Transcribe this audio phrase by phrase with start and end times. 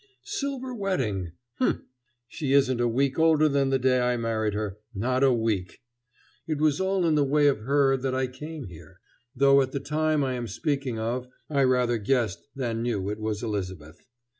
[0.25, 1.83] Silver wedding, humph!
[2.27, 5.83] She isn't a week older than the day I married her not a week.
[6.47, 8.99] It was all in the way of her that I came here;
[9.35, 13.43] though at the time I am speaking of I rather guessed than knew it was
[13.43, 14.03] Elizabeth.